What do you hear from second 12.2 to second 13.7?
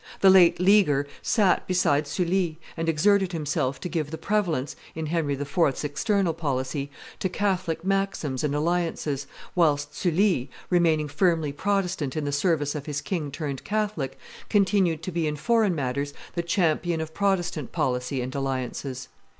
the service of his king turned